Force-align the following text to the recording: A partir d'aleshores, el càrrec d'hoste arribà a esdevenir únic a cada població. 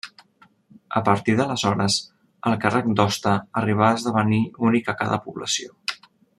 A 0.99 1.01
partir 1.09 1.35
d'aleshores, 1.39 1.97
el 2.51 2.57
càrrec 2.65 2.89
d'hoste 3.01 3.35
arribà 3.63 3.89
a 3.91 3.99
esdevenir 4.01 4.43
únic 4.71 4.93
a 4.95 4.99
cada 5.03 5.25
població. 5.29 5.75